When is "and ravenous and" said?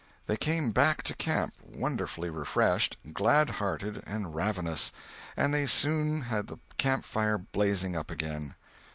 4.07-5.53